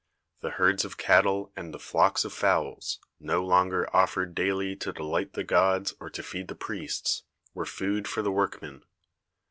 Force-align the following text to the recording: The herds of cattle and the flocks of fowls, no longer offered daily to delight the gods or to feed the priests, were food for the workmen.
The 0.39 0.49
herds 0.57 0.83
of 0.83 0.97
cattle 0.97 1.51
and 1.55 1.71
the 1.71 1.77
flocks 1.77 2.25
of 2.25 2.33
fowls, 2.33 2.97
no 3.19 3.45
longer 3.45 3.87
offered 3.95 4.33
daily 4.33 4.75
to 4.77 4.91
delight 4.91 5.33
the 5.33 5.43
gods 5.43 5.93
or 5.99 6.09
to 6.09 6.23
feed 6.23 6.47
the 6.47 6.55
priests, 6.55 7.21
were 7.53 7.67
food 7.67 8.07
for 8.07 8.23
the 8.23 8.31
workmen. 8.31 8.81